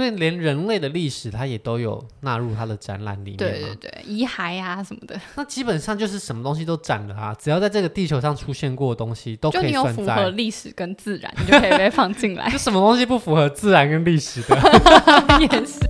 [0.00, 3.36] 所以连人类的历史，它也都有纳入它的展览里面。
[3.36, 5.20] 对对对，遗骸啊什么的。
[5.36, 9.92] 那基本上就是什么东西都展了啊，只要在这个地球上出现过的东西，都可以算在。
[9.92, 12.48] 就你有符合历史跟自然，你就可以被放进来。
[12.50, 14.56] 就什么东西不符合自然跟历史的？
[15.38, 15.80] 也是。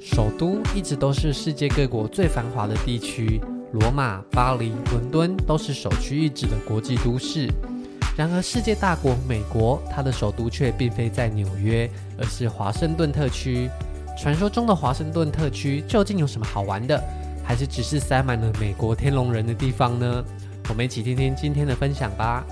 [0.00, 3.40] 首都一直都是世界各国最繁华的地区。
[3.74, 7.50] 罗马、巴黎、伦敦都是首屈一指的国际都市。
[8.16, 13.68] 然而，世界大国美国，它的首都却并非在纽约，而是华盛顿特区。
[14.16, 17.02] 传说中的华盛顿特区究竟有什么好玩的？
[17.44, 20.24] 还是只是塞满了美国天龙人的地方呢？
[20.68, 22.46] 我们一起听听今天的分享吧。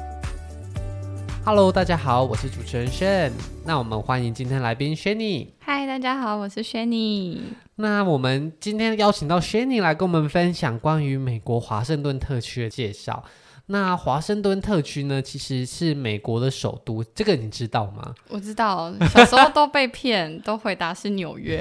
[1.45, 3.33] Hello，大家好，我是主持人 Shane。
[3.65, 5.49] 那我们欢迎今天来宾 Shanny。
[5.67, 7.41] Hi，大家好，我是 Shanny。
[7.75, 13.25] 那我们今天邀请到 Shanny 来跟我们分享关于美国华盛顿特区的介绍。
[13.73, 18.15] 那华盛顿特区呢，其实是美国的首都，这个你知道吗？
[18.29, 21.59] 我知道，小时候都被骗， 都回答是纽约。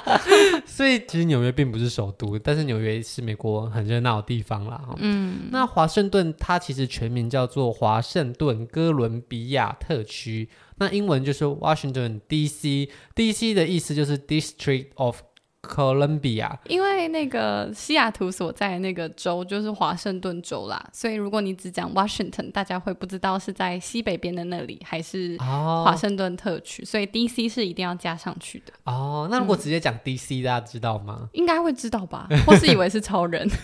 [0.64, 4.82] 所以其实纽约并不是首都，但是纽约是美国很热闹的地方啦。
[4.96, 15.20] 嗯，那华盛顿它其实全名叫做华盛顿哥伦比亚特区，那英文就是 Washington DC，DC 的意思就是 District of。
[15.66, 28.72] 哥伦比亚，因为那个西雅图所在那个州就是华盛顿州啦，所以如果你只讲 Washington，大家会不知道是在西北边的那里还是华盛顿特区，哦，所以 DC 是一定要加上去的。
[28.84, 31.28] 哦，那如果直接讲 DC，嗯，大家知道吗？
[31.32, 33.48] 应该会知道吧，或是以为是超人。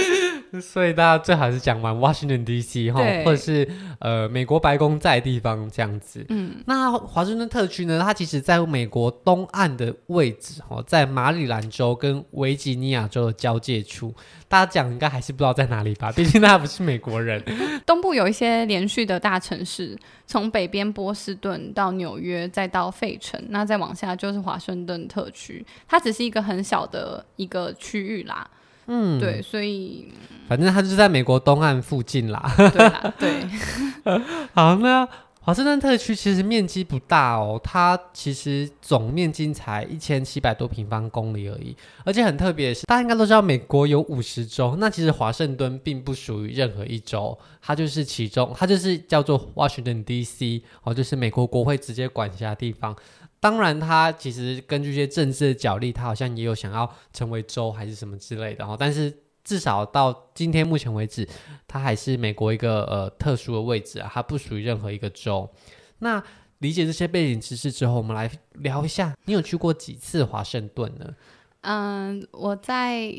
[0.62, 3.68] 所以大家最好是讲完 Washington DC 哈，或者是
[3.98, 6.24] 呃美国白宫在的地方这样子。
[6.30, 14.14] 嗯，那华盛顿特区呢，它其实在美国东岸的位置哈，在马里兰州跟维吉尼亚州的交界处。
[14.48, 16.10] 大家讲应该还是不知道在哪里吧？
[16.12, 17.42] 毕竟大家不是美国人。
[17.84, 19.94] 东部有一些连续的大城市，
[20.26, 25.64] 从北边波士顿到纽约，再到费城，那再往下就是华盛顿特区。
[25.86, 28.48] 它只是一个很小的一个区域啦。
[28.88, 30.08] 嗯，对，所以
[30.48, 32.52] 反正它就是在美国东岸附近啦。
[32.56, 33.46] 对啦，对。
[34.52, 35.06] 好，那
[35.40, 41.74] 华盛顿特区其实面积不大哦，它其实总面积才一千七百多平方公里而已。
[42.04, 52.94] 而且很特别的是，大家应该都知道美国有五十州，那其实华盛顿并不属于任何一州，它就是其中，它就是叫做 Washington DC 哦，就是美国国会直接管辖的地方。
[53.40, 58.76] 当然，他其实根据一些政治的角力，他好像也有想要成为州还是什么之类的哈。
[58.78, 61.26] 但是至少到今天目前为止，
[61.66, 65.48] 他还是美国一个呃特殊的位置啊，它不属于任何一个州。
[66.00, 66.22] 那
[66.58, 71.14] 理解这些背景知识之后，我们来聊一下，你有去过几次华盛顿呢？
[71.60, 73.12] 嗯，我在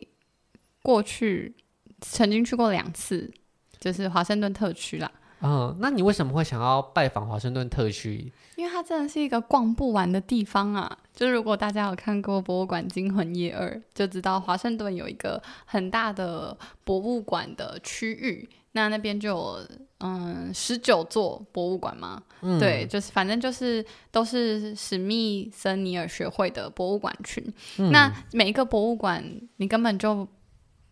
[0.84, 1.56] 过去
[2.02, 3.32] 曾经去过两次，
[3.80, 5.10] 就是华盛顿特区啦。
[5.42, 8.32] 嗯，那你为什么会想要拜访华盛顿特区？
[8.56, 10.98] 因为它真的是一个逛不完的地方啊！
[11.16, 19.68] 就是如果大家有看过《博物馆惊魂夜二》，就知道华盛顿有一个很大的博物馆的区域，那那边就有
[20.00, 22.22] 嗯十九座博物馆嘛。
[22.42, 27.42] 嗯，对，就是反正就是都是史密森尼尔学会的博物馆群。
[27.78, 29.24] 嗯，那每一个博物馆，
[29.56, 30.28] 你根本就。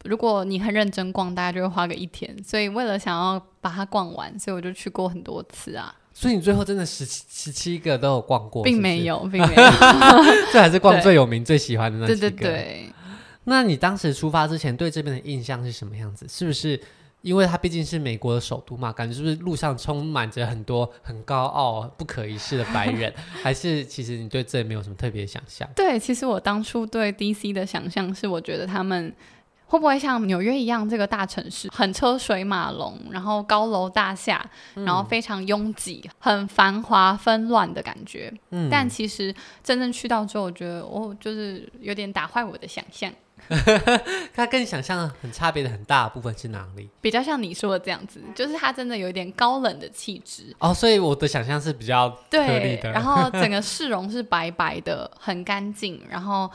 [0.04, 2.34] 如果你很认真逛，大概就会花个一天。
[2.42, 5.94] 所以为了想要把它逛完，所以我就去过很多次啊。
[6.14, 8.64] 所以你最后真的十七十七个都有逛过？
[8.64, 9.64] 并没有， 并没有。
[10.54, 12.20] 这还是逛最有名、最喜欢的那几个。
[12.20, 12.90] 对对对。
[13.44, 16.26] 那你当时出发之前对这边的印象是什么样子？
[16.30, 16.80] 是不是
[17.22, 18.92] 因为它毕竟是美国的首都嘛？
[18.92, 23.14] 感觉是不是路上充满着很多很高傲、不可一世的白人？
[23.44, 25.70] 还是其实你对这里没有什么特别的想象？
[25.76, 29.14] 对，其实我当初对 DC 的想象是，我觉得他们。
[29.68, 38.34] 会不会像纽约一样，这个大城市很车水马龙，然后高楼大厦，然后非常拥挤，嗯、很繁华纷乱的感觉？
[38.52, 43.12] 嗯，但其实真正去到之后，我觉得哦，就是有点打坏我的想象。
[44.34, 46.90] 它跟你想象很差别的很大的部分是哪里？
[47.02, 50.74] 比较像你说的这样子，就是它真的有一点高冷的气质哦。
[50.74, 56.50] 所以我的想象是比较对， 然后整个市容是白白的，很干净，然后。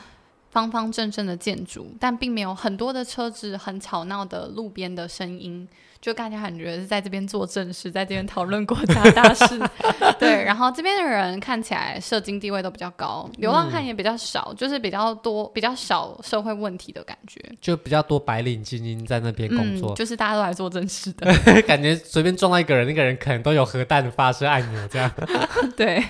[0.53, 5.67] 方方正正的建筑，但并没有很多的车子，很吵闹的路边的声音。
[5.99, 9.57] 就大家感觉是在这边做正事，在这边讨论国家大事，
[10.19, 10.43] 对。
[10.43, 21.33] 然后这边的人看起来社经地位都比较高，流浪汉也比较少，嗯，就是比较多比较少社会问题的感觉，就比较多白领精英在那边工作，嗯，就是大家都来做正事的，
[21.63, 25.09] 感觉随便撞到一个人，那个人可能都有核弹发射按钮这样。
[25.77, 26.03] 对，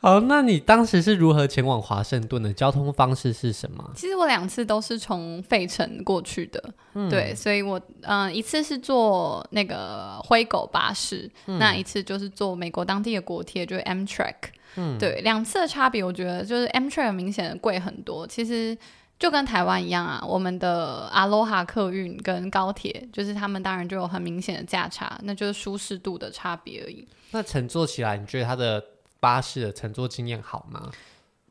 [0.00, 2.52] 好，那你当时是如何前往华盛顿的？
[2.52, 3.92] 交通方式是什么？
[3.94, 6.62] 其实我两次都是从费城过去的，
[6.94, 14.34] 嗯、对，所以我嗯、呃、一次是坐那个灰狗巴士，嗯、那一次就是坐美国当地的国铁，就是 Amtrak。
[14.76, 18.26] 嗯，对，两次的差别，我觉得就是 Amtrak 明显的贵很多。
[18.26, 18.76] 其实
[19.18, 27.06] 就跟台湾一样啊，我们的 Aloha 客运跟高铁，就是他们当然就有很明显的价差，那就是舒适度的差别而已。
[27.30, 28.82] 那乘坐起来，你觉得它的
[29.18, 30.90] 巴士的乘坐经验好吗？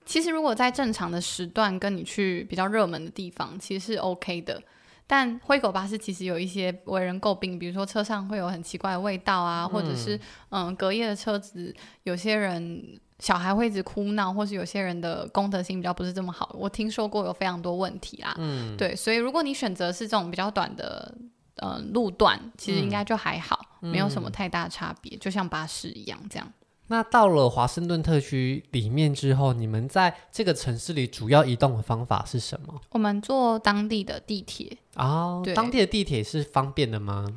[0.08, 4.60] 其实如果在正常的时段跟你去比较热门的地方，其实是 OK 的。
[5.06, 10.20] 但灰狗巴士其实有一些为人诟病，比如说车上会有很奇怪的味道啊，嗯、或者是
[10.50, 11.74] 嗯隔夜的车子，
[12.04, 16.54] 有些人小孩会一直哭闹，或是有些人的公德心比较不是这么好。
[16.58, 18.34] 我听说过有非常多问题啦。
[18.38, 21.14] 嗯，对，所以如果你选择是这种比较短的
[21.62, 26.46] 嗯路段，其实应该就还好，嗯、没有什么太大差别，嗯、就像巴士一样这样。
[26.88, 32.82] 那到了华盛顿特区里面之后，你们在这个城市里主要移动的方法是什么？
[32.92, 37.28] 我们坐当地的地铁哦，当地的地铁是方便的吗？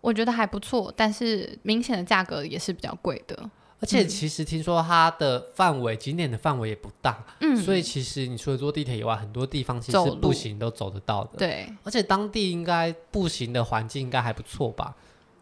[0.00, 3.50] 我觉得还不错，但是明显的价格也是比较贵的。
[3.82, 11.38] 而且其实听说它的范围，嗯、景点的范围也不大，嗯，所以其实你除了坐地铁以外，很多地方其实步行都走得到的。
[11.38, 14.94] 对，而且当地应该步行的环境应该还不错吧？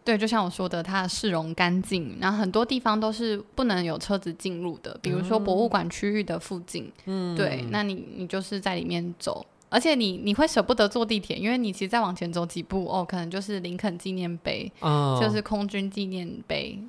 [0.09, 16.79] 对，就像我说的，它的市容干净，然后很多地方都是不能有车子进入的，比如说博物馆区域的附近，嗯，对，那你你就是在里面走，而且你你会舍不得坐地铁，因为你其实再往前走几步，哦，可能就是林肯纪念碑，哦，就是空军纪念碑。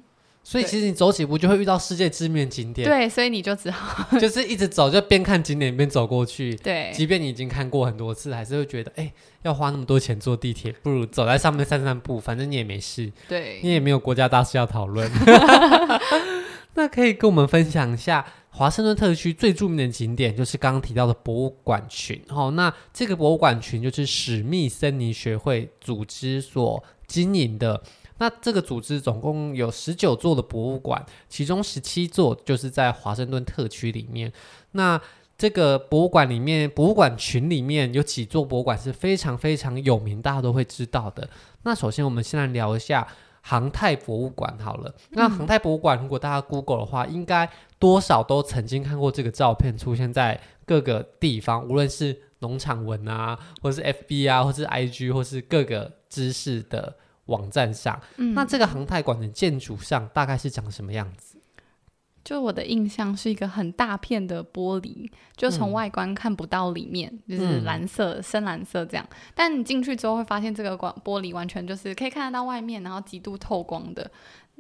[0.42, 6.56] 所以其实你走几步就会遇到世界知名景点，对，所以你就只好 就是一直走，就边看景点边走过去。
[6.56, 15.08] 对，即便你已经看过很多次，还是会觉得，哎，要花那么多钱坐地铁，不如走在上面散散步，反正你也没事，对，你也没有国家大事要讨论。
[16.74, 22.20] 那可以跟我们分享一下华盛顿特区最著名的景点，就是刚刚提到的博物馆群。
[22.28, 27.80] 哦，那这个博物馆群就是史密森尼学会组织所经营的。
[28.20, 34.30] 那这个组织总共有十九座的博物馆，其中十七座就是在华盛顿特区里面。
[34.72, 35.00] 那
[35.38, 41.26] 这个博物馆里面，博物馆群里面有几座博物馆是非常非常有名，大家都会知道的。
[41.62, 43.08] 那首先，我们先来聊一下
[43.40, 44.94] 航太博物馆好了。
[45.12, 56.96] 那航太博物馆，如果大家 Google 的话，应该多少都曾经看过这个照片出现在各个地方，无论是农场文啊，或是 FB 啊，或是 IG，或是各个知识的。
[57.30, 61.38] 网站上，嗯、那这个航太馆的建筑上大概是长什么样子？
[62.22, 69.08] 就我的印象是一个很大片的玻璃，就从外观看不到里面，嗯、就是蓝色、嗯、深蓝色这样。
[69.34, 74.10] 但你进去之后会发现，这个管玻璃完全就是可以看得到外面，然后极度透光的。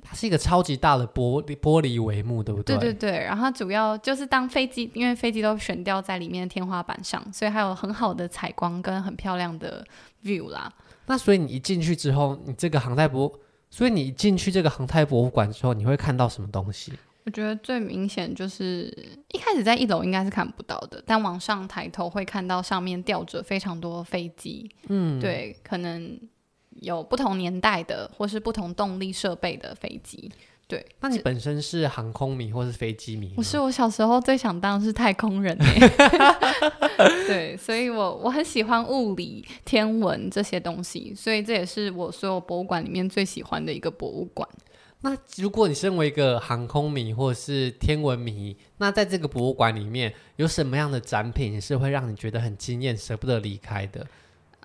[0.02, 2.76] 它是一个超级大的玻璃玻璃帷幕，对不对？
[2.76, 3.18] 对对对。
[3.18, 9.84] 然后主要就是当飞机，因为飞机都悬吊在里面的天花板上，所以还有很好的采光跟很漂亮的
[10.24, 10.72] view 啦。
[11.06, 13.32] 那所以你一进去之后，你这个航太博，
[13.68, 16.92] 所以你一进去这个航太博物馆之后，你会看到什么东西？
[17.24, 18.86] 我觉得最明显就是
[19.28, 24.70] 一开始在一楼应该是看不到的，但往上抬头会看到上面吊着非常多飞机。
[24.88, 26.18] 嗯，对，可能
[26.80, 30.30] 有不同年代的或是不同动力设备的飞机。
[30.66, 33.34] 对，那你本身是航空迷或是飞机迷？
[33.36, 35.58] 我是，我小时候最想当的是太空人。
[37.26, 44.48] 对，所以我我很喜欢物理、天文这些东西，所以这也是我所有博物馆里面最喜欢的一个博物馆。
[45.00, 54.06] 那如果你身为一个航空迷或是天文迷，那在这个博物馆里面有什么样的展品是会让你觉得很惊艳、舍不得离开的？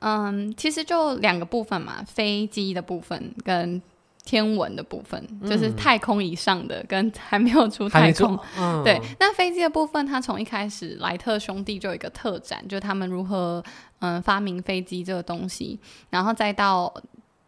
[0.01, 3.81] 嗯，其实就两个部分嘛，飞机的部分跟。
[4.27, 8.35] 天文的部分就是太空以上的，跟还没有出太空。
[8.57, 13.63] 嗯、 对，那飞机的部分，它从一开始莱特兄弟就有一个特展，就是他们如何
[13.99, 16.91] 嗯发明飞机这个东西，然后再到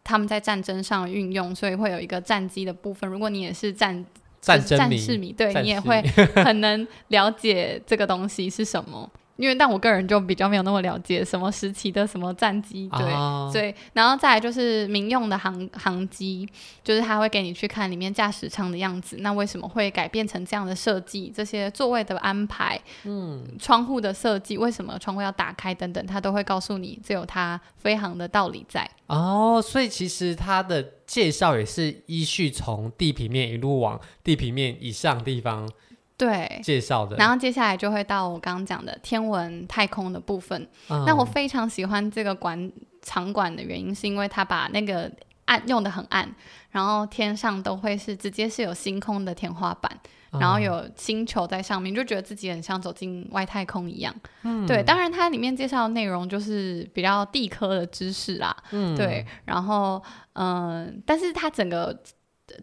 [0.04, 3.10] 他们在战争上运用，所以会有一个战机的部分。
[3.10, 4.06] 如果你也是战
[4.40, 6.00] 战争战士迷，对你也会
[6.44, 9.10] 很能了解这个东西是什么。
[9.38, 16.46] 因为，但我个人就比较没有那么了解什么时期的什么战机，对，哦、对，然后再来就是民用的航航机，
[16.82, 21.32] 就是他会给你去看里面驾驶舱的样子，那为什么会改变成这样的设计？
[21.32, 28.90] 这些座位的安排，嗯，窗户的设计，为什么窗户要打开等等，他都会告诉你，这有它飞航的道理在。
[29.06, 35.70] 哦，所以其实它的介绍也是依序从地平面一路往地平面以上地方。
[36.18, 40.68] 对，介绍的，然后接下来就会到我刚刚讲的天文太空的部分。
[40.90, 42.70] 嗯、那我非常喜欢这个馆
[43.00, 45.10] 场馆的原因，是因为它把那个
[45.46, 46.28] 暗，用的很暗，
[46.70, 49.90] 然后天上都会是直接是有星空的天花板。
[50.30, 54.14] 然后有星球在上面，就觉得自己很像走进外太空一样。
[54.42, 58.54] 嗯，对，当然它里面介绍的内容就是比较地科的知识啦。
[58.72, 60.02] 嗯，对，然后
[60.34, 61.98] 嗯、呃，但是它整个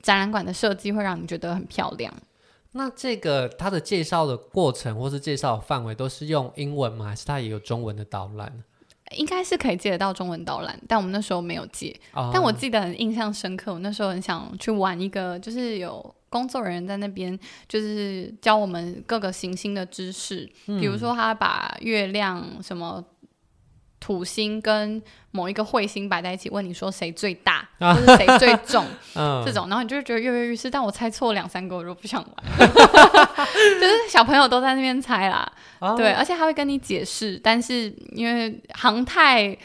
[0.03, 2.13] 展览馆的设计会让你觉得很漂亮。
[2.77, 7.05] 那这个它的介绍的过程或是介绍范围都是用英文吗？
[7.05, 8.51] 还是它也有中文的导览？
[9.11, 11.95] 应该是可以借得到中文导览，但我们那时候没有借。
[12.13, 17.39] 哦、但我记得很印象深刻，我那时候很想去玩一个，就是有工作人员在那边，
[17.69, 23.03] 就是教我们各个行星的知识，嗯、比如说他把月亮什么。
[24.05, 28.85] 土星跟某一个彗星摆在一起，问你说谁最大，或是谁最重，
[29.19, 30.69] 啊、这种，然后你就会觉得跃跃欲试。
[30.69, 32.31] 但我猜错两三个，我就不想玩。
[33.81, 39.57] 就是小朋友都在那边猜啦，啊、对，而且他会跟你解释，但是因为航太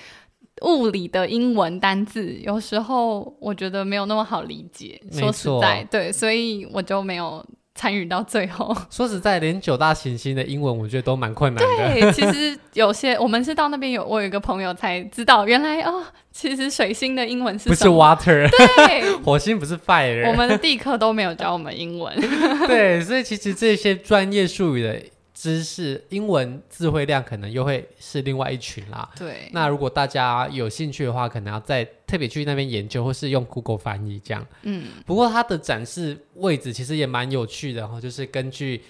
[0.62, 4.98] 物理的英文单字，有时候我觉得没有那么好理解。
[5.12, 7.44] 说实在，对，所以我就没有。
[7.80, 11.94] 参与到最后， 说实在，连九大行星的英文，我觉得都蛮困难的。
[11.94, 17.70] 对，其实有些我们是到那边有，我有一个朋友才知道，原来哦，其实水星的英文是？
[17.70, 18.46] 不是 water，
[18.86, 20.28] 对， 火星不是 fire。
[20.28, 22.14] 我们的地课都没有教我们英文。
[22.68, 25.00] 对，所以其实这些专业术语的。
[25.40, 29.10] 知识英文智慧量可能又会是另外一群啦。
[29.16, 34.46] 对，那如果大家有兴趣的话，可能要再特别去那边研究，或是用 Google 翻译这样。
[34.64, 38.82] 嗯，不过它的展示位置其实也蛮有趣的哈，就是根据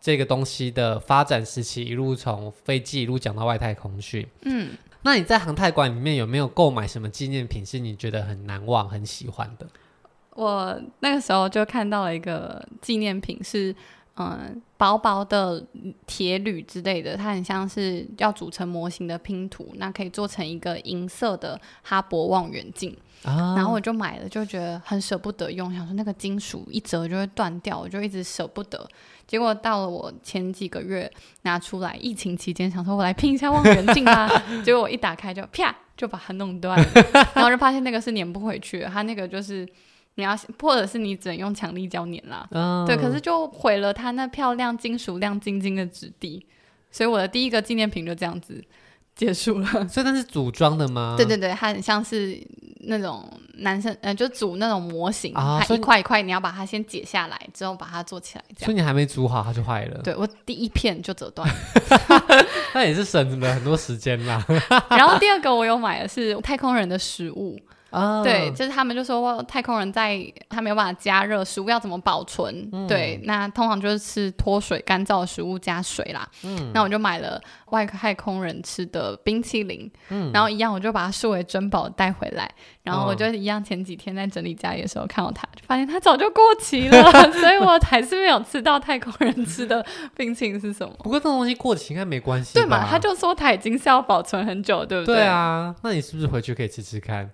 [0.00, 4.26] 这个东西的发展时期，一路从飞机一路讲到外太空去。
[4.46, 4.70] 嗯，
[5.02, 9.66] 那你在航太馆里面有没有购买什么纪念品是你觉得很难忘、很喜欢的？
[10.30, 13.76] 我那个时候就看到了一个纪念品是。
[14.16, 15.64] 嗯，薄薄的
[16.06, 22.94] 铁铝之类的，它很像是要组成模型的拼图，那可以做成一个银色的哈勃望远镜。
[23.24, 28.86] 啊、然后我就买了，就觉得很舍不得用，想说那个金属一折就会断掉，我就一直舍不得。
[29.26, 31.10] 结果到了我前几个月
[31.42, 34.28] 拿出来，疫情期间想说我来拼一下望远镜吧，
[34.62, 36.86] 结果我一打开就啪就把它弄断了，
[37.34, 39.66] 然后就发现那个是粘不回去的，它那个就是。
[40.14, 42.46] 你要，或者是你只能用强力胶粘啦。
[42.50, 46.44] 嗯，对，可是就毁了它那漂亮金属亮晶晶的质地，
[46.90, 48.62] 所以我的第一个纪念品就这样子
[49.16, 49.88] 结束了。
[49.88, 51.14] 所以它是组装的吗？
[51.16, 52.38] 对对对，它很像是
[52.80, 58.44] 那种男生，呃，就组那种模型，啊、它一块一块，你要把它先解下来，之后把它做起来。
[58.58, 60.02] 所以你还没组好，它就坏了。
[60.02, 61.54] 对，我第一片就折断了，
[62.74, 64.44] 那也是省了很多时间啦。
[64.90, 67.58] 然后第二个我有买的是太空人的食物。
[67.92, 70.18] Uh, 对，就是他们就说太空人在
[70.48, 72.68] 他没有办法加热食物要怎么保存？
[72.72, 76.26] 嗯、对，那通常就是吃脱水干燥的食物加水啦。
[76.42, 82.50] 嗯，那我就买了外太空人吃的冰淇淋，嗯，然后一样我就把它视为珍宝带回来。
[82.82, 89.84] 然后我就一样前几天在整理家里的时候看到它，就发现它早就过期了， 所以我还是没有吃到太空人吃的
[90.16, 90.92] 冰淇淋是什么。
[90.98, 92.84] 不过这东西过期应该没关系，对嘛？
[92.84, 95.16] 他就说他已经是要保存很久，对不对？
[95.16, 97.30] 对啊，那你是不是回去可以吃吃看？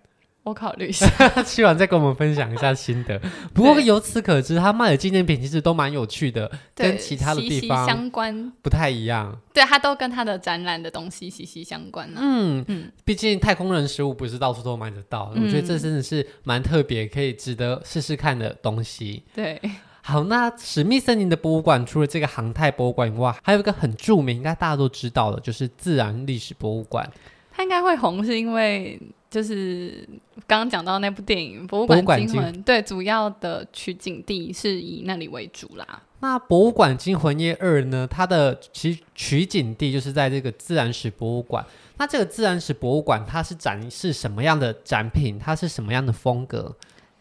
[0.49, 1.07] 我考虑一下，
[1.45, 3.21] 吃完再跟我们分享一下心得。
[3.55, 9.39] 不过由此可知，他卖的纪念品其实都蛮有趣的，跟其他的地方相关不太一样。
[9.53, 12.21] 对，它都跟它的展览的东西息息相关啊。
[12.21, 19.25] 嗯嗯，毕竟太空人食物不是到处都买得到，我觉得这真的是蛮特别，可以值得试试看的东西。
[19.35, 19.61] 对，
[20.01, 27.11] 好，那史密森林的博物馆除了这个航太博物馆以外，还有一个很著名，应该大家都知道的，就是自然历史博物馆。
[27.51, 29.01] 它应该会红，是因为。
[29.31, 30.09] 就是
[30.47, 36.03] 刚刚讲到那部电影《博物馆惊魂》，对，主要的取景地是以那里为主啦。
[36.21, 38.07] 那《博物馆惊魂夜二》呢？
[38.11, 41.65] 它的其取景地就是在这个自然史博物馆。
[41.99, 45.39] 那这个自然史博物馆，它是展示什么样的展品？
[45.39, 46.75] 它是什么样的风格？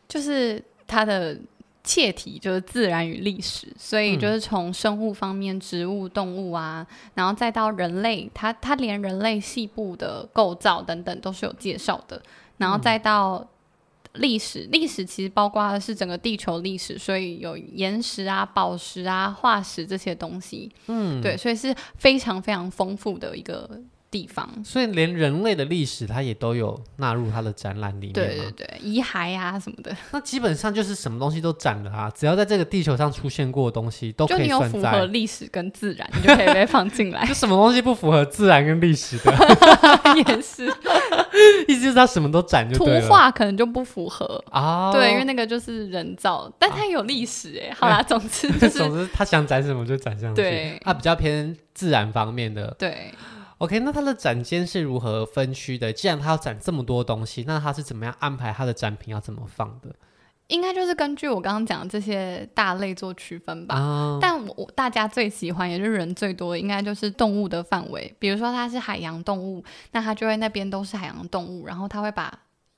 [0.08, 1.38] 就是它的。
[1.88, 12.22] 切题就是自然与历史，所以就是从生物方面，植物、动物啊，然后再到人类，它它连人类细部的构造等等都是有介绍的，
[12.58, 13.48] 然后再到
[14.16, 23.80] 历史，历史其实包括的是整个地球历史，所以有岩石啊、宝石啊、化石这些东西，嗯，对，所以是非常非常丰富的一个。
[24.10, 28.14] 地方，所以连人类的历史，它也都有纳入它的展览里面。
[28.14, 29.96] 对对对，遗骸啊什么的。
[30.12, 34.70] 那基本上就是什么东西都展了啊，只要在这个地球上出现过的东西，都可以算在。
[34.72, 37.26] 就你有符合历史跟自然，你就可以被放进来。
[37.26, 39.34] 就什么东西不符合自然跟历史的，
[40.16, 40.68] 也是。
[41.68, 42.78] 意思就是它什么都展就。
[42.78, 47.74] 图画可能就不符合啊，对，因为那个就是人造，但它有历史哎。
[47.78, 50.34] 好啦，总之就是， 总之他想展什么就展什么。
[50.34, 52.74] 对，它比较偏自然方面的。
[52.80, 53.12] 对。
[53.60, 55.92] OK，那它的展间是如何分区的？
[55.92, 59.96] 既然它要展这么多东西，那它是怎么样安排它的展品要怎么放的？
[60.48, 63.76] 应该就是根据我刚刚讲的这些大类做区分吧。
[63.76, 68.16] 啊、但我我大家最喜欢，也就是人最多，应该就是动物的范围。
[68.18, 69.62] 比如说它是海洋动物，
[69.92, 72.32] 那它就会那边都是海洋动物，然后它会把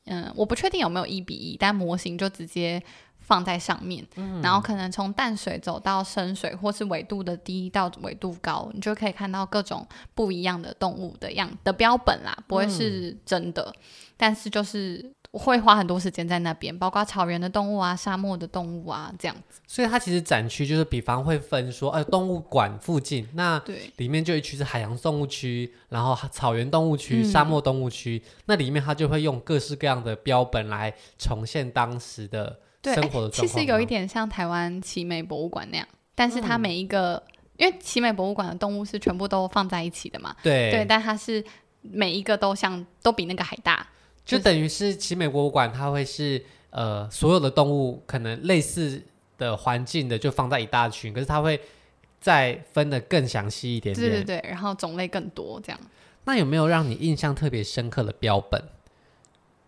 [0.09, 2.83] 嗯，我不确定有没有一比一，但模型就直接
[3.19, 4.05] 放在上面。
[4.15, 13.81] 嗯、然后可能从淡水走到深水，或是纬度的低到纬度高，你就可以看到各种不一样的动物的样的标本啦，不会是真的，嗯、
[14.17, 15.13] 但是就是。
[15.31, 19.61] 我会花很多时间在那边，包括草原的动物啊、沙漠的动物啊这样子。
[19.67, 33.31] 所以它其实展区就是，比方会分说，呃，动物馆附近那对里面就一区是海洋动物区，然后草原动物区、沙漠动物区，嗯、那里面它就会用各式各样的标本来重现当时的生活的状况。
[33.31, 41.43] 其实有一点像台湾奇美博物馆那样，但是它每一个，嗯、因为奇美博物馆的动物是全部都放在一起的嘛，对对，但它是
[41.81, 43.85] 每一个都像都比那个还大。
[44.25, 49.01] 就等于是奇美博物馆，它会是呃所有的动物可能类似
[49.37, 51.59] 的环境的就放在一大群，可是它会
[52.19, 54.09] 再分的更详细一点点。
[54.09, 55.79] 对对对，然后种类更多这样。
[56.25, 58.61] 那有没有让你印象特别深刻的标本？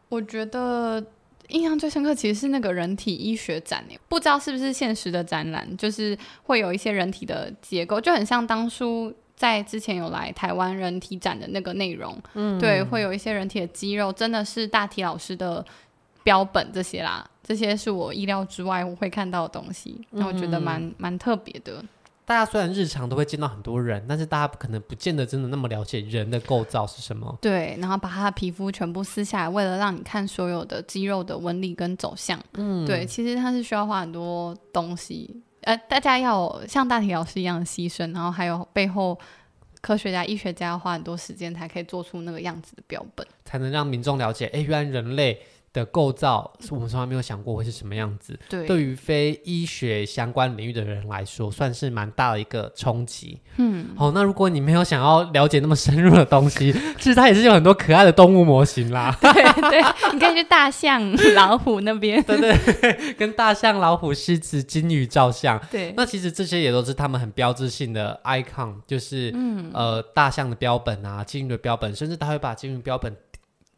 [0.10, 1.03] 我觉得
[1.48, 9.12] 印象最深刻其实是那个人体医学展，不知道是不是现实的展览，就是会有一些人体的结构，就很像当初。
[9.41, 15.65] 在之前有来台湾人体展的那个内容，嗯，对，会有一些人体的肌肉，真的是大体老师的
[16.21, 21.83] 标本这些啦，这些是我意料之外我会看到的东西，那我觉得蛮蛮特别的。
[22.24, 27.36] 大家虽然日常都会见到很多人，但是大家可能不见得真的那么了解人的构造是什么。
[27.41, 35.41] 对，然后把他的皮肤全部撕下来，为了让你看所有的肌肉的纹理跟走向，嗯，对，其实它是需要花很多东西。
[35.62, 39.18] 呃，大家要像大体老师一样的牺牲，然后还有背后
[39.82, 45.41] 科学家、医学家要花很多时间才可以做出那个样子的标本，才能让民众了解，哎，原来人类。
[45.74, 48.38] 的构造是我们从来没有想过会是什么样子。
[48.50, 53.40] 对，对于非医学相关领域的人来说，算是蛮大的一个冲击。
[53.58, 59.16] 嗯，好、哦，那如果你没有想要了解那么深入的东西， 其实它也是有很多可爱的动物模型啦。
[59.22, 59.32] 对
[59.70, 59.82] 对，
[60.13, 61.01] 你可以去大象、
[61.36, 65.60] 老虎那边， 对对，跟大象、老虎、狮子、金鱼照相。
[65.72, 73.15] 对，那其实这些也都是他们很标志性的 icon，就是、嗯、呃大象的标本啊，金鱼的标本，甚至他会把金鱼标本。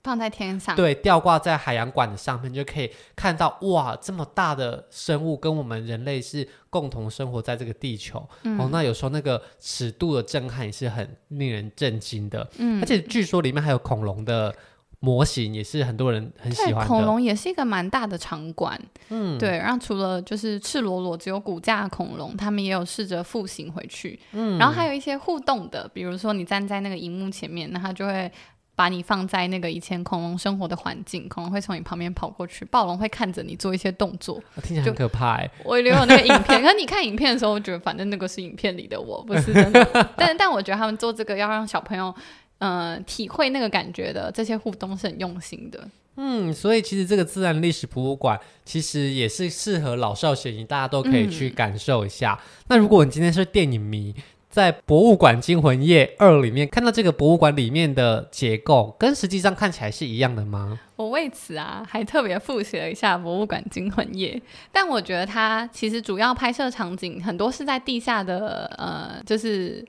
[0.03, 8.27] 放在天上，对，吊挂在海洋馆的上面，就可以看到哇，这么大的生物跟我们人类是共同生活在这个地球。
[8.43, 12.45] 嗯、哦，那有时候那个尺度的震撼也是很令人震惊的。
[12.57, 14.53] 嗯，而且据说里面还有恐龙的
[14.99, 16.87] 模型，也是很多人很喜欢的。
[16.87, 18.77] 恐龙也是一个蛮大的场馆。
[19.07, 19.51] 嗯，对。
[19.51, 24.19] 然后除了就是赤裸裸只有骨架的恐龙，他们也有试着复形回去。
[24.33, 28.29] 嗯，然后还有一些互动的，比如说你站在那个荧幕前面，那它就会。
[28.75, 35.49] 把你放在那个以前恐龙生活的环境，恐龙会从你旁边跑过去，暴龙会看着你做一些动作，听起来很可怕哎。
[35.63, 39.85] 我留有那个影片， 可是你看影片的时候，我觉得反正那个是影片里的我，不是真的。
[40.17, 42.13] 但但我觉得他们做这个要让小朋友，
[42.57, 45.87] 呃，体会那个感觉的，这些互动是很用心的。
[46.15, 52.39] 嗯，所以其实这个自然历史博物馆其实也是适合老少咸宜，大家都可以去感受一下。
[52.39, 54.13] 嗯、那如果你今天是电影迷，
[54.53, 60.79] 在《博物馆惊魂夜二》里面看到这个博物馆里面的结构，跟实际上看起来是一样的吗？
[60.95, 64.35] 我为此啊，还特别复习了一下《博物馆惊魂夜》，
[64.71, 69.83] 但我觉得它其实主要拍摄场景很多是在地下的，呃，就是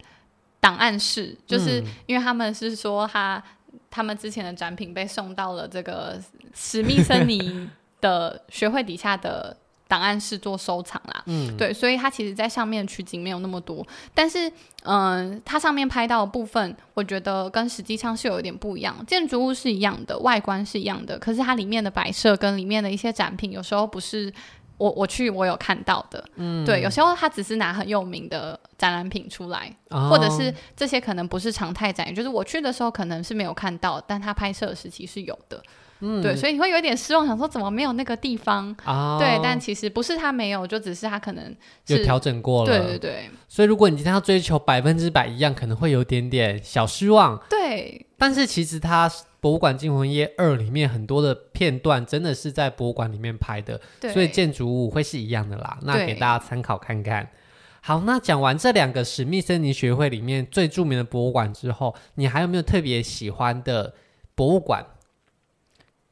[0.61, 3.45] 档案室，就是因为他们是说他
[3.91, 6.19] 他们之前的展品被送到了这个
[6.55, 7.69] 史密森尼
[8.01, 9.55] 的学会底下的。
[9.87, 14.49] 档案室做收藏啦，嗯，对，所以它其实在上面取景没有那么多，但是，
[14.85, 18.97] 嗯、呃，它上面拍到的部分，我觉得跟实际上是有一点不一样。
[19.07, 24.33] 建筑物是一样的，外观是一样的，可是它里面的摆设跟里面的一些展品，有时候不是
[24.79, 35.63] 我我去我有看到的，嗯，对，有时候它只是拿很有名的展览品出来，哦、或者是这些可能不是常态展，就是我去的时候可能是没有看到，但它拍摄的时期是有的。
[36.01, 38.75] 嗯，对，所以你会有点失望，想说怎么没有那个地方？
[38.85, 41.55] 啊、对，但其实不是他没有，就只是他可能
[41.87, 42.71] 有调整过了。
[42.71, 43.31] 对对对。
[43.49, 47.41] 所以如果你今天要追求百分之百一样，可能会有点点小失望。
[47.49, 48.07] 对。
[48.19, 49.09] 但是其实它
[49.41, 55.79] 《博物馆惊魂夜二》里面很多的片段真的是在博物馆里面拍的，对所以建筑物会是一样的啦。
[55.83, 57.29] 那给大家参考看看。
[57.81, 63.95] 好，那讲完这两个史密森尼学会里面最著名的博物馆之后，你还有没有特别喜欢的
[64.35, 64.85] 博物馆？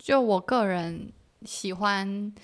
[0.02, 1.12] 就我个人
[1.44, 2.34] 喜欢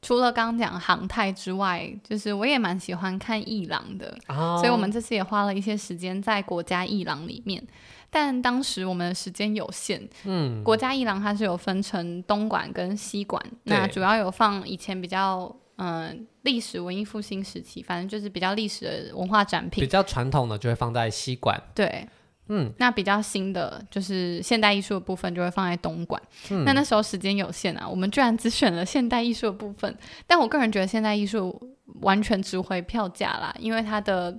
[0.00, 7.62] 除了刚刚讲航太之外，就是我也蛮喜欢看艺廊的，哦、所以我们这次也花了一些时间在国家艺廊里面。
[8.08, 22.06] 但当时我们的时间有限，嗯，国家艺廊它是有分成东馆跟西馆，那主要有放以前比较嗯历史文艺复兴时期，反正就是比较历史的文化展品，比较传统的就会放在西馆，对。
[22.48, 26.20] 嗯，那比较新的就是现代艺术的部分，就会放在东莞。
[26.50, 29.96] 嗯，那那时候时间有限啊，我们居然只选了现代艺术的部分。
[30.26, 34.36] 但我个人觉得现代艺术完全值回票价啦，因为它的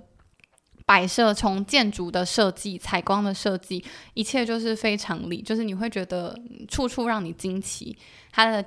[0.86, 6.38] 摆设从建筑的设计、采光的设计，一切就是非常理，就是你会觉得
[6.68, 7.96] 处处让你惊奇。
[8.30, 8.64] 它的。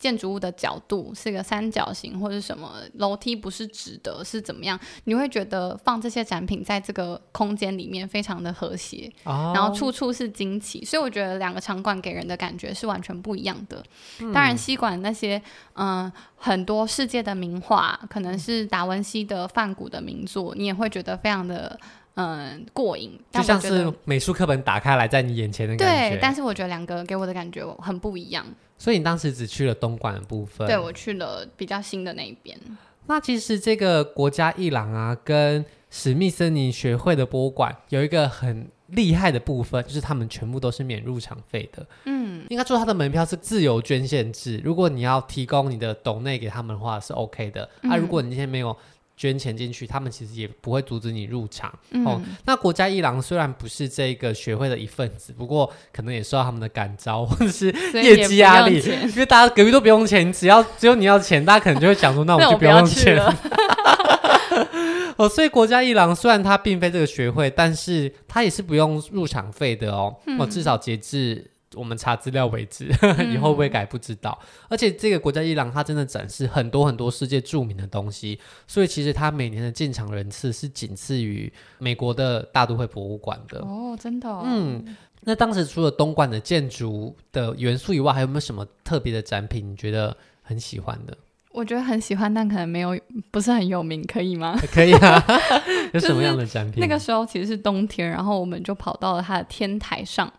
[0.00, 4.80] 建筑物的角度是个三角形或者什么，楼梯不是直的，是怎么样？
[5.04, 13.84] 你会觉得放这些展品在这个空间里面非常的和谐，哦、然后处处是惊奇，所以我觉得两个场馆给人的感觉是完全不一样的。
[14.20, 15.36] 嗯、当然，西馆那些
[15.74, 21.78] 嗯、呃、很多世界的名画，可能是达文西的梵谷的名作，你也会觉得非常的。
[22.14, 26.10] 嗯，过瘾，就像是美术课本打开来在你眼前的感觉。
[26.10, 28.44] 对，但是我觉得两个给我的感觉很不一样。
[28.80, 30.66] 所以你当时只去了东莞的部分？
[30.66, 32.58] 对，我去了比较新的那一边。
[33.06, 41.86] 那其实这个国家艺廊啊，跟史密森尼学会的博物馆有一个很厉害的部分，就是他们全部都是免入场费的。
[42.06, 47.68] 嗯，应该说他的门票是自由捐献制，如果你要提供你的斗内给他们的话是 OK 的。
[47.82, 48.74] 嗯、啊，如果你今天没有。
[49.20, 51.70] 捐钱进去，他们其实也不会阻止你入场。
[51.90, 63.22] 嗯、哦，那国家一郎虽然不是这个学会的一份子，不过可能也受到他们的感召或者是业绩压力，因为大家隔壁都不用钱，只要只有你要钱，大家可能就会想说，那我就不用钱。
[65.18, 70.16] 哦，所以国家一郎虽然他并非这个学会，但是他也是不用入场费的哦。
[70.24, 71.50] 嗯、哦，至少截至。
[71.74, 72.90] 我们查资料为止，
[73.32, 74.36] 以后会改不知道。
[74.42, 83.60] 嗯、而且这个国家伊朗它真的展示很多很多世界著名的东西，所以其实它每年的进场人次是仅次于美国的大都会博物馆的。
[83.60, 84.42] 哦，真的、哦。
[84.44, 91.16] 嗯，那当时除了东莞的建筑的元素以外，还有没有什么特别的展品你觉得很喜欢的？
[91.52, 92.96] 我觉得很喜欢，但可能没有，
[93.32, 94.56] 不是很有名，可以吗？
[94.72, 95.24] 可以啊。
[95.92, 96.80] 有什么样的展品？
[96.80, 100.32] 那个时候其实是冬天，然后我们就跑到了它的天台上。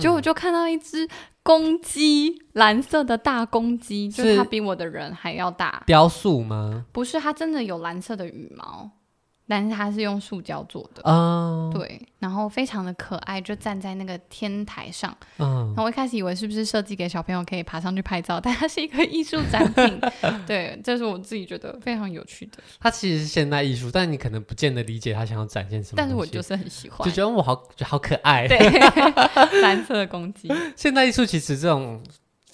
[0.00, 1.08] 结果我就看到一只
[1.42, 5.82] 公鸡，蓝色的大公鸡，就是它比我的人还要大。
[5.86, 6.84] 雕塑吗？
[6.92, 8.90] 不是，它真的有蓝色的羽毛。
[9.48, 20.00] 但是它是用塑胶做的，嗯，对，然后非常的可爱，就站在那个天台上，嗯，然后我一开始以为是不是设计给小朋友可以爬上去拍照， 但它是一个艺术展品，
[20.46, 22.58] 对，这是我自己觉得非常有趣的。
[22.80, 28.58] 它其实是现代艺术，但你可能不见得理解它想要展现什么，但是我就是很喜欢，就觉得我好，好可爱，对，
[29.62, 30.50] 蓝色的公鸡。
[30.74, 32.02] 现代艺术其实这种。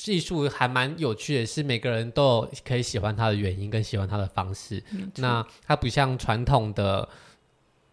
[0.02, 4.82] 技术还蛮有趣的，是每个人都有可以喜欢它的原因跟喜欢它的方式。
[4.90, 7.08] 嗯、那它不像传统的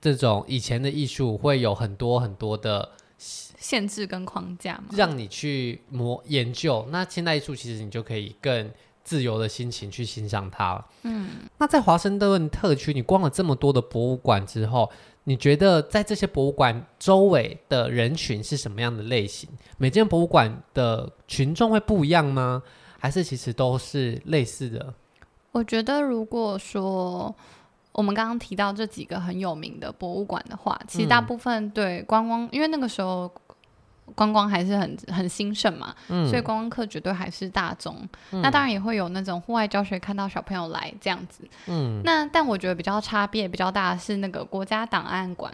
[0.02, 6.88] 这种以前的艺术，会有很多很多的限制跟框架嘛，让你去磨研究。
[6.90, 8.72] 那现代艺术其实你就可以更
[9.04, 10.84] 自由的心情去欣赏它。
[11.04, 14.90] 嗯，那在华盛顿特区，你逛了这么多的博物馆之后，
[15.30, 19.48] 你觉得在这些博物馆周围的人群是什么样的类型？
[19.78, 22.64] 每间博物馆的群众会不一样吗？
[22.98, 24.92] 还是其实都是类似的？
[25.52, 27.32] 我觉得，如果说
[27.92, 33.32] 我们刚刚提到这几个很有名的博物馆的话，其实大部分对观光，嗯、因为那个时候。
[34.16, 37.96] 观光还是很很兴盛嘛，嗯、所以观光客绝对还是大众。
[38.32, 41.44] 嗯、那当然也会有那种户外教学，看到小朋友来这样子。
[41.68, 45.54] 嗯，那但我觉得比较差别比较大的是那个国家档案馆。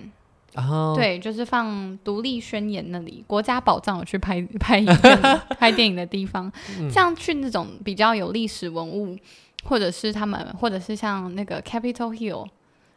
[0.55, 6.49] 哦，对，就是放独立宣言那里，国家宝藏，我去拍 拍影片拍电影的地方。
[6.79, 9.17] 嗯、像去那种比较有历史文物，
[9.65, 12.47] 或者是他们，或者是像那个 Capitol Hill。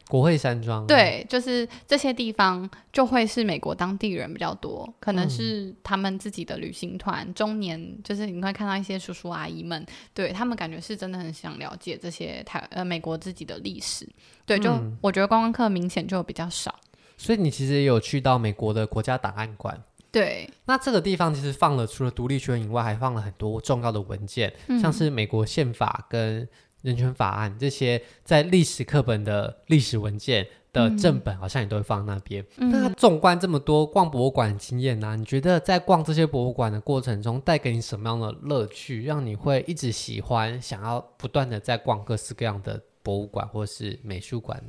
[0.09, 14.09] 国会山庄，对，就是这些地方就会是美国当地人比较多，可能是他们自己的旅行团，嗯、中年就是你会看到一些叔叔阿姨们，对他们感觉是真的很想了解这些台呃美国自己的历史，
[14.47, 16.75] 对，就、嗯、我觉得观光客明显就比较少。
[17.19, 19.79] 所以你其实也有去到美国的国家档案馆，
[20.11, 26.49] 对，那这个地方其实放了除了独立宣言以外，还放了很多重要的文件，嗯、像是美国宪法跟。
[26.83, 32.45] 人权法案这些在历史课本的历史文件的正本，好像也都会放在那边。
[32.59, 44.63] 嗯、那纵观这么多逛博物馆的经验呢、啊，你觉得在逛这些博物馆的过程中，带给你什么样的乐趣，让你会一直喜欢，想要不断的在逛各式各样的博物馆或是美术馆？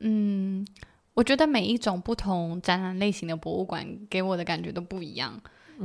[0.00, 0.66] 嗯，
[1.14, 5.40] 我觉得每一种不同展览类型的博物馆给我的感觉都不一样。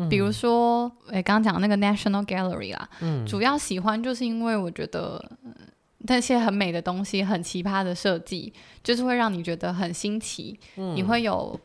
[0.09, 5.23] 比如说，诶，刚刚讲的那个 National Gallery 啦，嗯，主要喜欢就是因为我觉得
[5.99, 11.59] 那些很美的东西、很奇葩的设计，就是会让你觉得很新奇，嗯，你会有。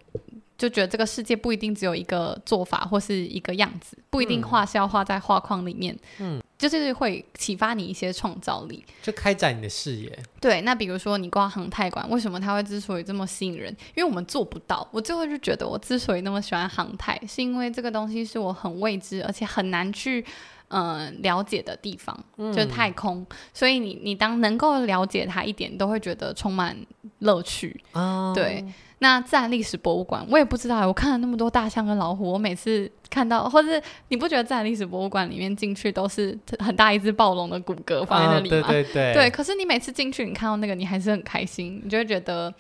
[0.57, 10.19] 就觉得这个世界不一定只有一个做法或是一个样子，不一定画是要画在画框里面，嗯，就是会启发你一些创造力，就开展你的视野。
[10.41, 13.71] 对，那比如说你逛航太馆，为什么它会之所以这么吸引人？
[13.95, 14.87] 因为我们做不到。
[14.91, 20.25] 我最后就觉得，我之所以那么喜欢航太，是因为这个东西是我很未知，而且很难去
[20.69, 23.21] 嗯、呃、了解的地方，就是太空。
[23.21, 26.77] 嗯、所以你你当能够了解它一点，都会觉得充满
[27.19, 27.79] 乐趣。
[27.93, 28.65] 哦，对。
[29.01, 30.87] 那自然历史博物馆，我也不知道。
[30.87, 38.59] 我看了那么多大象跟老虎，我每次看到，或是你不觉得自然历史博物馆里面进去都是很大一只暴龙的骨骼放在那里吗？
[38.59, 39.13] 哦、对对对。
[39.13, 42.53] 对，可是你每次进去，你看到那个，你还是很开心，你就会觉得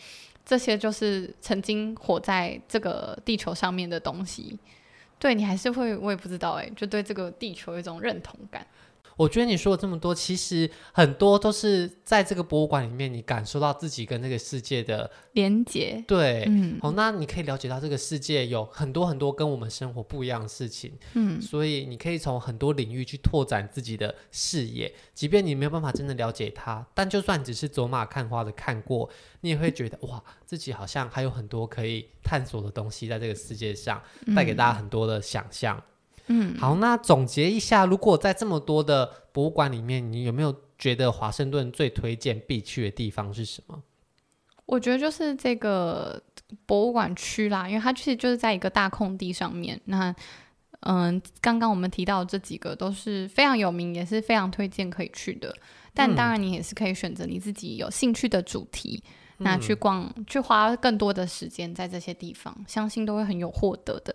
[0.44, 4.59] 这些就是曾经活在这个地球上面的东西。
[5.18, 8.66] 对，你还是会，我也不知道哎，就对这个地球有一种认同感。
[9.16, 16.03] 我觉得你说了这么多，其实很多都是在这个博物馆里面，你感受到自己跟这个世界的连接。
[16.07, 24.92] 对，嗯，好，那你可以了解到这个世界有很多很多跟我们生活不一样的事情，嗯，所以你可以从很多领域去拓展自己的视野。
[25.14, 29.09] 即便你没有办法真的了解它，但就算只是走马看花的看过，
[29.42, 34.03] 你也会觉得哇，自己好像还有很多可以探索的东西在这个世界上，
[34.35, 35.77] 带给大家很多的想象。
[35.79, 35.83] 嗯
[36.27, 43.83] 嗯，好，那总结一下，如果在这么多的博物馆里面，你有没有觉得华盛顿最推荐必去的地方是什么？
[44.67, 46.23] 我觉得就是这个
[46.65, 49.79] 博物馆区啦，因为它其实就是在一个大空地上面。
[49.85, 50.15] 那，
[50.81, 55.55] 嗯，刚刚我们提到这几个都是非常有名，也是非常推荐可以去的。
[55.93, 59.03] 但当然，你也是可以选择你自己有兴趣的主题，
[59.39, 64.15] 嗯、那去逛，去花更多的时间在这些地方，相信都会很有获得的。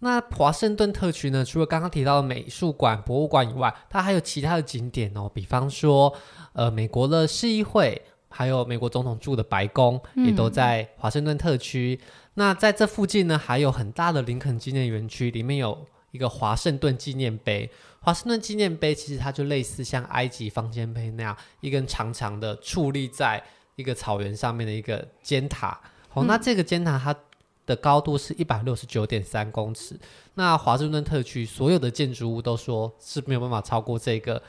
[0.00, 1.42] 那华盛顿特区呢？
[1.42, 5.30] 除了刚刚提到的美术馆、博物馆以外，它还有其他的景点哦。
[5.32, 6.14] 比方说，
[6.52, 11.98] 呃，美国的市议会，还有美国总统住的白宫，也都在华盛顿特区。
[12.02, 17.70] 嗯、那在这附近呢，还有很大的林肯纪念园区，里面有一个华盛顿纪念碑。
[18.00, 23.42] 华盛顿纪念碑其实它就类似像埃及方尖碑那样，一根长长的矗立在
[23.76, 25.80] 一个草原上面的一个尖塔。
[26.10, 27.16] 好、哦，嗯、那这个尖塔它。
[27.66, 29.98] 的高度是一百六十九点三公尺。
[30.34, 34.42] 那华盛顿特区所有的建筑物都说是没有办法超过这个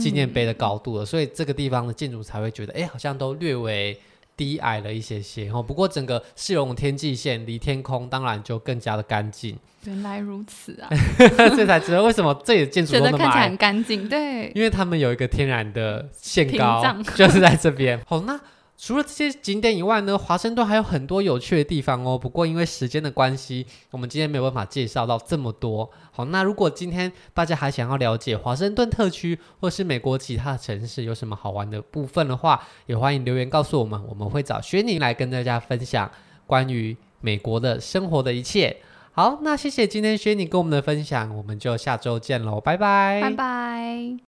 [0.00, 3.98] 纪念碑的高度的，嗯、所以这个地方的建筑才会觉得，哎，好像都略微
[4.36, 5.50] 低矮了一些些。
[5.50, 9.58] 哦，不过整个市容天际线离天空当然就更加的干净。
[9.84, 10.88] 原来如此啊！
[11.56, 14.08] 这才知道为什么这里的建筑都那么，看起来很干净。
[14.08, 16.84] 对，因为他们有一个天然的限高，
[17.14, 18.00] 就是在这边。
[18.06, 18.38] 好，那。
[18.80, 22.16] 除了这些景点以外呢，华盛顿还有很多有趣的地方哦。
[22.16, 25.90] 不过因为时间的关系，我们今天没有办法介绍到这么多。
[26.12, 36.08] 好，那如果今天大家还想要了解华盛顿特区或是美国其他城市有什么好玩的部分的话，也欢迎留言告诉我们，我们会找薛宁来跟大家分享
[36.46, 38.76] 关于美国的生活的一切。
[39.10, 44.27] 好，那谢谢今天薛宁跟我们的分享，我们就下周见喽，拜拜，拜拜。